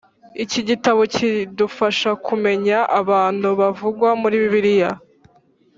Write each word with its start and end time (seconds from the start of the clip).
Iki 0.43 0.59
gitabo 0.69 1.01
kidufasha 1.15 2.09
kumenya 2.25 2.77
abantu 2.99 3.47
bavugwa 3.59 4.09
muri 4.21 4.35
Bibiliya 4.43 4.91